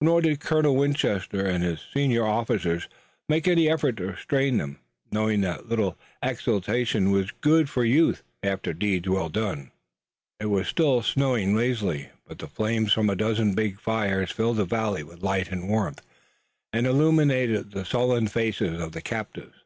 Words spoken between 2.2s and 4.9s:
officers make any effort to restrain them,